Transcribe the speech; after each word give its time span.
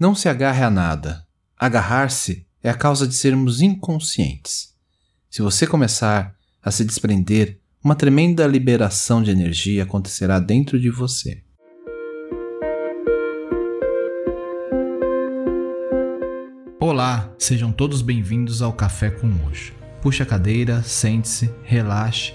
Não 0.00 0.14
se 0.14 0.28
agarre 0.28 0.62
a 0.62 0.70
nada. 0.70 1.26
Agarrar-se 1.58 2.46
é 2.62 2.70
a 2.70 2.74
causa 2.74 3.04
de 3.04 3.14
sermos 3.14 3.60
inconscientes. 3.60 4.72
Se 5.28 5.42
você 5.42 5.66
começar 5.66 6.36
a 6.62 6.70
se 6.70 6.84
desprender, 6.84 7.58
uma 7.82 7.96
tremenda 7.96 8.46
liberação 8.46 9.20
de 9.20 9.32
energia 9.32 9.82
acontecerá 9.82 10.38
dentro 10.38 10.78
de 10.78 10.88
você. 10.88 11.42
Olá, 16.78 17.34
sejam 17.36 17.72
todos 17.72 18.00
bem-vindos 18.00 18.62
ao 18.62 18.72
Café 18.72 19.10
com 19.10 19.26
Hoje. 19.48 19.74
Puxe 20.00 20.22
a 20.22 20.26
cadeira, 20.26 20.80
sente-se, 20.84 21.52
relaxe, 21.64 22.34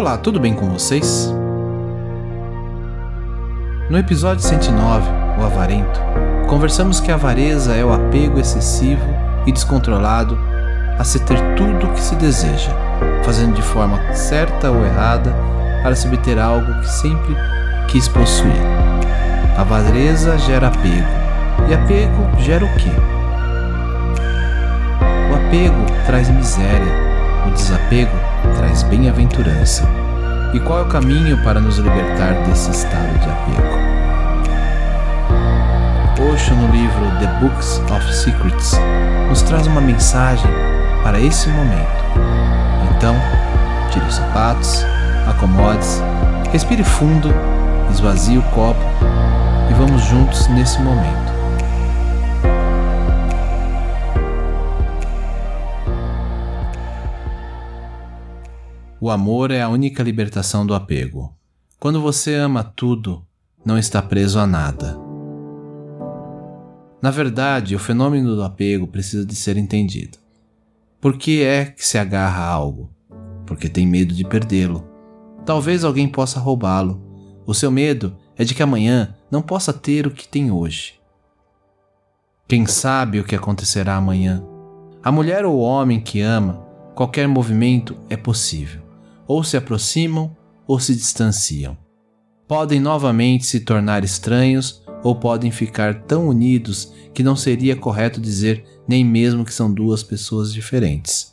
Olá, 0.00 0.16
tudo 0.16 0.40
bem 0.40 0.54
com 0.54 0.66
vocês? 0.70 1.30
No 3.90 3.98
episódio 3.98 4.42
109, 4.42 5.06
O 5.38 5.44
Avarento, 5.44 6.00
conversamos 6.48 7.00
que 7.00 7.12
a 7.12 7.16
avareza 7.16 7.74
é 7.74 7.84
o 7.84 7.92
apego 7.92 8.40
excessivo 8.40 9.04
e 9.46 9.52
descontrolado 9.52 10.38
a 10.98 11.04
se 11.04 11.20
ter 11.20 11.36
tudo 11.54 11.86
o 11.86 11.92
que 11.92 12.00
se 12.00 12.14
deseja, 12.14 12.70
fazendo 13.22 13.56
de 13.56 13.60
forma 13.60 14.14
certa 14.14 14.70
ou 14.70 14.86
errada 14.86 15.34
para 15.82 15.94
se 15.94 16.08
obter 16.08 16.38
algo 16.38 16.80
que 16.80 16.88
sempre 16.88 17.36
quis 17.86 18.08
possuir. 18.08 18.56
A 19.54 19.60
avareza 19.60 20.38
gera 20.38 20.68
apego, 20.68 21.08
e 21.68 21.74
apego 21.74 22.40
gera 22.40 22.64
o 22.64 22.74
quê? 22.76 22.90
O 25.30 25.34
apego 25.34 25.84
traz 26.06 26.30
miséria, 26.30 27.09
o 27.46 27.50
desapego 27.50 28.16
traz 28.56 28.82
bem-aventurança. 28.84 29.84
E 30.52 30.60
qual 30.60 30.80
é 30.80 30.82
o 30.82 30.88
caminho 30.88 31.42
para 31.42 31.60
nos 31.60 31.78
libertar 31.78 32.34
desse 32.44 32.70
estado 32.70 33.18
de 33.18 33.28
apego? 33.28 33.80
Osho, 36.32 36.54
no 36.54 36.70
livro 36.70 37.10
The 37.18 37.26
Books 37.40 37.80
of 37.90 38.14
Secrets, 38.14 38.78
nos 39.28 39.42
traz 39.42 39.66
uma 39.66 39.80
mensagem 39.80 40.50
para 41.02 41.18
esse 41.18 41.48
momento. 41.48 42.04
Então, 42.96 43.14
tire 43.90 44.04
os 44.04 44.16
sapatos, 44.16 44.84
acomode-se, 45.26 46.02
respire 46.52 46.84
fundo, 46.84 47.32
esvazie 47.90 48.36
o 48.36 48.42
copo 48.42 48.80
e 49.70 49.74
vamos 49.74 50.02
juntos 50.02 50.46
nesse 50.48 50.80
momento. 50.80 51.29
O 59.02 59.08
amor 59.08 59.50
é 59.50 59.62
a 59.62 59.68
única 59.70 60.02
libertação 60.02 60.66
do 60.66 60.74
apego. 60.74 61.34
Quando 61.78 62.02
você 62.02 62.34
ama 62.34 62.62
tudo, 62.62 63.24
não 63.64 63.78
está 63.78 64.02
preso 64.02 64.38
a 64.38 64.46
nada. 64.46 64.94
Na 67.00 67.10
verdade, 67.10 67.74
o 67.74 67.78
fenômeno 67.78 68.36
do 68.36 68.42
apego 68.42 68.86
precisa 68.86 69.24
de 69.24 69.34
ser 69.34 69.56
entendido. 69.56 70.18
Por 71.00 71.16
que 71.16 71.42
é 71.42 71.64
que 71.64 71.82
se 71.82 71.96
agarra 71.96 72.42
a 72.42 72.48
algo? 72.50 72.90
Porque 73.46 73.70
tem 73.70 73.86
medo 73.86 74.12
de 74.12 74.22
perdê-lo. 74.22 74.86
Talvez 75.46 75.82
alguém 75.82 76.06
possa 76.06 76.38
roubá-lo. 76.38 77.02
O 77.46 77.54
seu 77.54 77.70
medo 77.70 78.14
é 78.36 78.44
de 78.44 78.54
que 78.54 78.62
amanhã 78.62 79.16
não 79.30 79.40
possa 79.40 79.72
ter 79.72 80.06
o 80.06 80.10
que 80.10 80.28
tem 80.28 80.50
hoje. 80.50 81.00
Quem 82.46 82.66
sabe 82.66 83.18
o 83.18 83.24
que 83.24 83.34
acontecerá 83.34 83.96
amanhã? 83.96 84.44
A 85.02 85.10
mulher 85.10 85.46
ou 85.46 85.56
o 85.56 85.60
homem 85.60 85.98
que 85.98 86.20
ama, 86.20 86.62
qualquer 86.94 87.26
movimento 87.26 87.96
é 88.10 88.16
possível 88.16 88.89
ou 89.30 89.44
se 89.44 89.56
aproximam 89.56 90.36
ou 90.66 90.80
se 90.80 90.92
distanciam. 90.92 91.78
Podem 92.48 92.80
novamente 92.80 93.46
se 93.46 93.60
tornar 93.60 94.02
estranhos 94.02 94.82
ou 95.04 95.14
podem 95.14 95.52
ficar 95.52 96.02
tão 96.02 96.26
unidos 96.26 96.92
que 97.14 97.22
não 97.22 97.36
seria 97.36 97.76
correto 97.76 98.20
dizer 98.20 98.64
nem 98.88 99.04
mesmo 99.04 99.44
que 99.44 99.54
são 99.54 99.72
duas 99.72 100.02
pessoas 100.02 100.52
diferentes. 100.52 101.32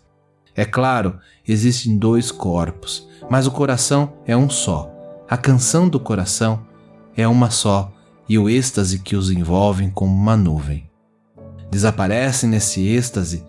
É 0.56 0.64
claro, 0.64 1.18
existem 1.48 1.98
dois 1.98 2.30
corpos, 2.30 3.10
mas 3.32 3.48
o 3.48 3.52
coração 3.52 4.14
é 4.28 4.38
um 4.38 4.48
só. 4.48 4.94
A 5.28 5.36
canção 5.36 5.90
do 5.90 6.00
coração 6.00 6.68
é 7.16 7.28
uma 7.28 7.50
só 7.50 7.92
e 8.30 8.38
o 8.38 8.48
êxtase 8.48 9.00
que 9.00 9.16
os 9.16 9.32
envolve 9.32 9.90
como 9.90 10.14
uma 10.14 10.38
nuvem. 10.38 10.88
Desaparece 11.72 12.46
nesse 12.46 12.88
êxtase, 12.88 13.44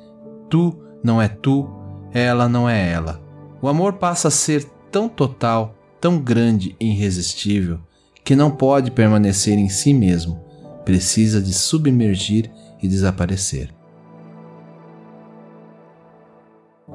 tu 0.48 0.74
não 1.04 1.20
é 1.20 1.28
tu, 1.28 1.68
ela 2.14 2.48
não 2.48 2.66
é 2.66 2.90
ela 2.90 3.27
o 3.60 3.68
amor 3.68 3.94
passa 3.94 4.28
a 4.28 4.30
ser 4.30 4.64
tão 4.90 5.08
total, 5.08 5.74
tão 6.00 6.18
grande 6.18 6.76
e 6.78 6.92
irresistível, 6.92 7.80
que 8.24 8.36
não 8.36 8.50
pode 8.50 8.90
permanecer 8.90 9.58
em 9.58 9.68
si 9.68 9.92
mesmo, 9.92 10.40
precisa 10.84 11.40
de 11.40 11.52
submergir 11.52 12.50
e 12.82 12.88
desaparecer. 12.88 13.74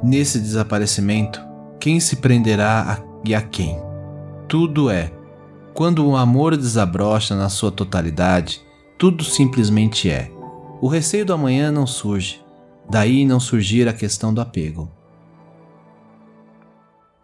Nesse 0.02 0.40
desaparecimento, 0.40 1.42
quem 1.80 2.00
se 2.00 2.18
prenderá 2.18 2.94
a, 2.94 3.28
e 3.28 3.36
a 3.36 3.42
quem? 3.42 3.78
Tudo 4.48 4.90
é. 4.90 5.12
Quando 5.74 6.06
o 6.06 6.16
amor 6.16 6.56
desabrocha 6.56 7.36
na 7.36 7.50
sua 7.50 7.72
totalidade, 7.72 8.62
tudo 8.98 9.24
simplesmente 9.24 10.10
é. 10.10 10.32
O 10.82 10.88
receio 10.88 11.26
do 11.26 11.34
amanhã 11.34 11.72
não 11.72 11.88
surge, 11.88 12.42
daí 12.90 13.26
não 13.26 13.40
surgir 13.40 13.88
a 13.88 13.94
questão 13.94 14.34
do 14.34 14.42
apego. 14.42 14.92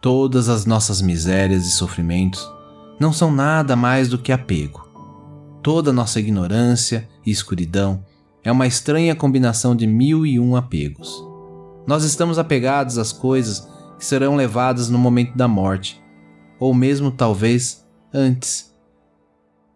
Todas 0.00 0.48
as 0.48 0.64
nossas 0.64 1.02
misérias 1.02 1.66
e 1.66 1.70
sofrimentos 1.70 2.50
não 2.98 3.12
são 3.12 3.30
nada 3.30 3.76
mais 3.76 4.08
do 4.08 4.16
que 4.16 4.32
apego. 4.32 4.88
Toda 5.62 5.92
nossa 5.92 6.18
ignorância 6.18 7.06
e 7.24 7.30
escuridão 7.30 8.02
é 8.42 8.50
uma 8.50 8.66
estranha 8.66 9.14
combinação 9.14 9.76
de 9.76 9.86
mil 9.86 10.24
e 10.24 10.40
um 10.40 10.56
apegos. 10.56 11.22
Nós 11.86 12.02
estamos 12.02 12.38
apegados 12.38 12.96
às 12.96 13.12
coisas 13.12 13.68
que 13.98 14.04
serão 14.06 14.36
levadas 14.36 14.88
no 14.88 14.98
momento 14.98 15.36
da 15.36 15.46
morte, 15.46 16.02
ou 16.58 16.72
mesmo 16.72 17.10
talvez 17.10 17.84
antes. 18.12 18.74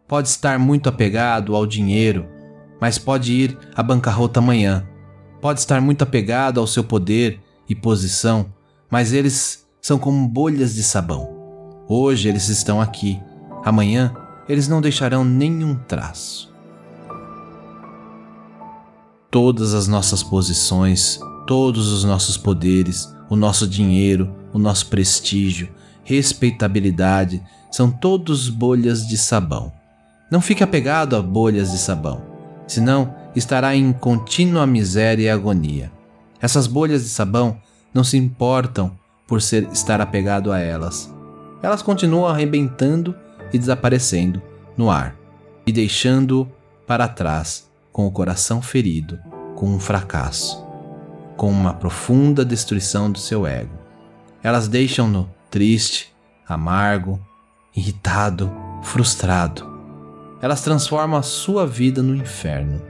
Pode 0.08 0.28
estar 0.28 0.58
muito 0.58 0.88
apegado 0.88 1.54
ao 1.54 1.66
dinheiro, 1.66 2.26
mas 2.80 2.96
pode 2.96 3.30
ir 3.30 3.58
à 3.74 3.82
bancarrota 3.82 4.40
amanhã. 4.40 4.88
Pode 5.42 5.60
estar 5.60 5.82
muito 5.82 6.00
apegado 6.00 6.60
ao 6.60 6.66
seu 6.66 6.82
poder 6.82 7.40
e 7.68 7.74
posição, 7.74 8.50
mas 8.90 9.12
eles 9.12 9.63
são 9.84 9.98
como 9.98 10.26
bolhas 10.26 10.74
de 10.74 10.82
sabão. 10.82 11.28
Hoje 11.86 12.26
eles 12.26 12.48
estão 12.48 12.80
aqui, 12.80 13.20
amanhã 13.62 14.14
eles 14.48 14.66
não 14.66 14.80
deixarão 14.80 15.22
nenhum 15.26 15.74
traço. 15.74 16.50
Todas 19.30 19.74
as 19.74 19.86
nossas 19.86 20.22
posições, 20.22 21.20
todos 21.46 21.92
os 21.92 22.02
nossos 22.02 22.38
poderes, 22.38 23.14
o 23.28 23.36
nosso 23.36 23.68
dinheiro, 23.68 24.34
o 24.54 24.58
nosso 24.58 24.86
prestígio, 24.86 25.68
respeitabilidade 26.02 27.42
são 27.70 27.90
todos 27.90 28.48
bolhas 28.48 29.06
de 29.06 29.18
sabão. 29.18 29.70
Não 30.30 30.40
fique 30.40 30.64
apegado 30.64 31.14
a 31.14 31.20
bolhas 31.20 31.72
de 31.72 31.76
sabão, 31.76 32.22
senão 32.66 33.14
estará 33.36 33.76
em 33.76 33.92
contínua 33.92 34.66
miséria 34.66 35.24
e 35.24 35.28
agonia. 35.28 35.92
Essas 36.40 36.66
bolhas 36.66 37.02
de 37.02 37.10
sabão 37.10 37.58
não 37.92 38.02
se 38.02 38.16
importam 38.16 39.03
por 39.26 39.40
ser, 39.40 39.68
estar 39.72 40.00
apegado 40.00 40.52
a 40.52 40.58
elas. 40.58 41.12
Elas 41.62 41.82
continuam 41.82 42.26
arrebentando 42.26 43.14
e 43.52 43.58
desaparecendo 43.58 44.42
no 44.76 44.90
ar 44.90 45.16
e 45.66 45.72
deixando 45.72 46.48
para 46.86 47.08
trás 47.08 47.70
com 47.92 48.06
o 48.06 48.10
coração 48.10 48.60
ferido, 48.60 49.18
com 49.54 49.66
um 49.66 49.78
fracasso, 49.78 50.64
com 51.36 51.50
uma 51.50 51.72
profunda 51.72 52.44
destruição 52.44 53.10
do 53.10 53.18
seu 53.18 53.46
ego. 53.46 53.72
Elas 54.42 54.68
deixam-no 54.68 55.30
triste, 55.50 56.12
amargo, 56.46 57.24
irritado, 57.74 58.52
frustrado. 58.82 59.72
Elas 60.42 60.60
transformam 60.60 61.18
a 61.18 61.22
sua 61.22 61.66
vida 61.66 62.02
no 62.02 62.14
inferno. 62.14 62.82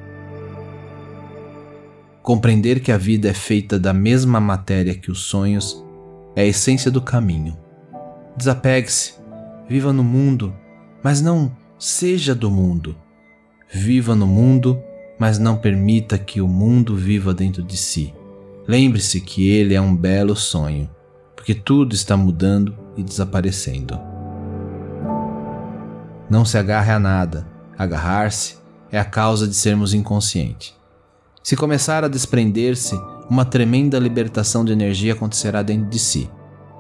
Compreender 2.23 2.81
que 2.81 2.91
a 2.91 2.97
vida 2.97 3.29
é 3.29 3.35
feita 3.35 3.79
da 3.79 3.93
mesma 3.93 4.41
matéria 4.41 4.95
que 4.95 5.11
os 5.11 5.25
sonhos 5.25 5.84
é 6.37 6.43
a 6.43 6.47
essência 6.47 6.91
do 6.91 7.01
caminho. 7.01 7.57
Desapegue-se, 8.37 9.15
viva 9.69 9.93
no 9.93 10.03
mundo, 10.03 10.55
mas 11.03 11.21
não 11.21 11.55
seja 11.79 12.35
do 12.35 12.51
mundo. 12.51 12.97
Viva 13.73 14.15
no 14.15 14.27
mundo, 14.27 14.81
mas 15.19 15.39
não 15.39 15.57
permita 15.57 16.19
que 16.19 16.41
o 16.41 16.49
mundo 16.49 16.97
viva 16.97 17.33
dentro 17.33 17.63
de 17.63 17.77
si. 17.77 18.15
Lembre-se 18.67 19.21
que 19.21 19.49
ele 19.49 19.75
é 19.75 19.81
um 19.81 19.95
belo 19.95 20.35
sonho, 20.35 20.89
porque 21.37 21.55
tudo 21.55 21.95
está 21.95 22.17
mudando 22.17 22.77
e 22.97 23.03
desaparecendo. 23.03 23.99
Não 26.29 26.45
se 26.45 26.57
agarre 26.57 26.93
a 26.93 26.99
nada. 26.99 27.47
Agarrar-se 27.77 28.57
é 28.91 28.99
a 28.99 29.05
causa 29.05 29.47
de 29.47 29.55
sermos 29.55 29.93
inconscientes. 29.93 30.75
Se 31.43 31.57
começar 31.57 32.05
a 32.05 32.09
desprender-se, 32.09 32.99
uma 33.29 33.45
tremenda 33.45 33.99
libertação 33.99 34.65
de 34.65 34.73
energia 34.73 35.13
acontecerá 35.13 35.63
dentro 35.63 35.89
de 35.89 35.99
si. 35.99 36.31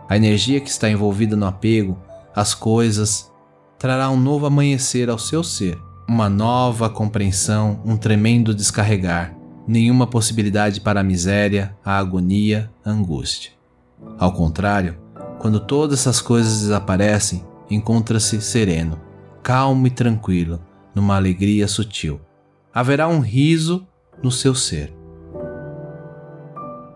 A 0.08 0.16
energia 0.16 0.60
que 0.60 0.68
está 0.68 0.90
envolvida 0.90 1.34
no 1.36 1.46
apego 1.46 1.98
às 2.34 2.54
coisas 2.54 3.32
trará 3.78 4.10
um 4.10 4.20
novo 4.20 4.46
amanhecer 4.46 5.08
ao 5.08 5.18
seu 5.18 5.42
ser, 5.42 5.78
uma 6.08 6.28
nova 6.28 6.90
compreensão, 6.90 7.80
um 7.84 7.96
tremendo 7.96 8.54
descarregar, 8.54 9.34
nenhuma 9.66 10.06
possibilidade 10.06 10.80
para 10.80 11.00
a 11.00 11.04
miséria, 11.04 11.76
a 11.84 11.98
agonia, 11.98 12.70
a 12.84 12.90
angústia. 12.90 13.52
Ao 14.18 14.32
contrário, 14.32 14.96
quando 15.38 15.60
todas 15.60 16.00
essas 16.00 16.20
coisas 16.20 16.60
desaparecem, 16.60 17.44
encontra-se 17.70 18.40
sereno, 18.40 19.00
calmo 19.42 19.86
e 19.86 19.90
tranquilo, 19.90 20.60
numa 20.94 21.16
alegria 21.16 21.66
sutil. 21.66 22.20
Haverá 22.72 23.08
um 23.08 23.20
riso 23.20 23.86
no 24.22 24.30
seu 24.30 24.54
ser. 24.54 24.92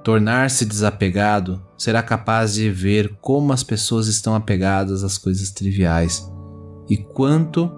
Tornar-se 0.08 0.64
desapegado 0.64 1.62
será 1.76 2.02
capaz 2.02 2.54
de 2.54 2.70
ver 2.70 3.18
como 3.20 3.52
as 3.52 3.62
pessoas 3.62 4.08
estão 4.08 4.34
apegadas 4.34 5.04
às 5.04 5.18
coisas 5.18 5.50
triviais 5.50 6.32
e 6.88 6.96
quanto 6.96 7.70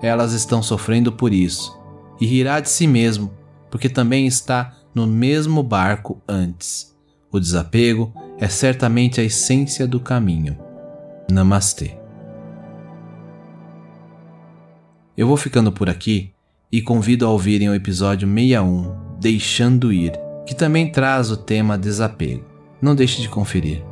elas 0.00 0.34
estão 0.34 0.62
sofrendo 0.62 1.10
por 1.10 1.34
isso, 1.34 1.76
e 2.20 2.26
rirá 2.26 2.60
de 2.60 2.70
si 2.70 2.86
mesmo, 2.86 3.34
porque 3.72 3.88
também 3.88 4.24
está 4.24 4.72
no 4.94 5.04
mesmo 5.04 5.60
barco 5.60 6.22
antes. 6.28 6.96
O 7.28 7.40
desapego 7.40 8.14
é 8.38 8.46
certamente 8.46 9.20
a 9.20 9.24
essência 9.24 9.84
do 9.84 9.98
caminho. 9.98 10.56
Namastê. 11.28 11.98
Eu 15.16 15.26
vou 15.26 15.36
ficando 15.36 15.72
por 15.72 15.90
aqui 15.90 16.32
e 16.70 16.80
convido 16.80 17.26
a 17.26 17.30
ouvirem 17.30 17.68
o 17.68 17.74
episódio 17.74 18.28
61, 18.28 19.18
Deixando 19.18 19.92
Ir, 19.92 20.12
que 20.48 20.54
também 20.54 20.90
traz 20.90 21.30
o 21.30 21.36
tema 21.36 21.76
desapego. 21.76 22.42
Não 22.80 22.94
deixe 22.94 23.20
de 23.20 23.28
conferir. 23.28 23.84